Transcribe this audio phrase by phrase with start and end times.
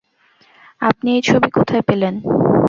[0.81, 2.13] আপনি এই ছবি কোথায় পেলেন?